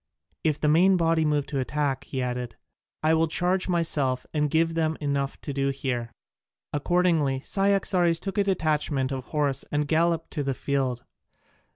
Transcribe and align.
"If 0.43 0.59
the 0.59 0.67
main 0.67 0.97
body 0.97 1.23
move 1.23 1.45
to 1.45 1.59
attack," 1.59 2.05
he 2.05 2.23
added, 2.23 2.55
"I 3.03 3.13
will 3.13 3.27
charge 3.27 3.69
myself 3.69 4.25
and 4.33 4.49
give 4.49 4.73
them 4.73 4.97
enough 4.99 5.39
to 5.41 5.53
do 5.53 5.69
here." 5.69 6.11
Accordingly 6.73 7.39
Cyaxares 7.41 8.19
took 8.19 8.39
a 8.39 8.43
detachment 8.43 9.11
of 9.11 9.25
horse 9.25 9.63
and 9.71 9.87
galloped 9.87 10.31
to 10.31 10.41
the 10.41 10.55
field. 10.55 11.03